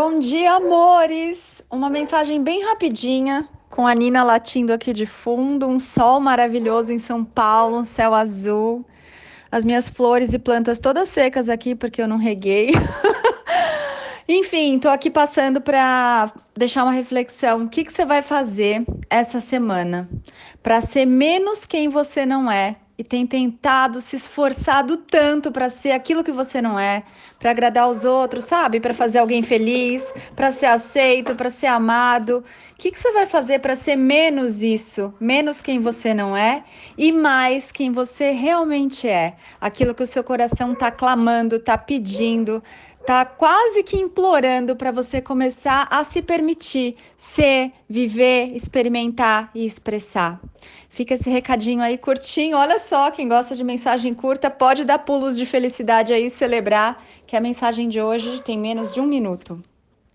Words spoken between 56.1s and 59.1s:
aí, celebrar que a mensagem de hoje tem menos de um